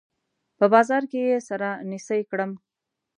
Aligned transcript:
په 0.57 0.65
بازار 0.73 1.03
کې 1.11 1.19
يې 1.29 1.37
سره 1.49 1.69
نيڅۍ 1.89 2.21
کړم 2.29 2.51